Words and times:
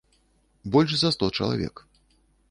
Больш 0.75 0.95
за 1.01 1.11
сто 1.15 1.29
чалавек. 1.37 1.85